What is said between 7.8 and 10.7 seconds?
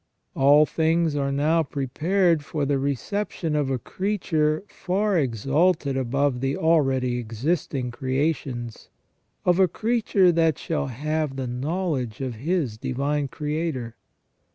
creations, of a creature that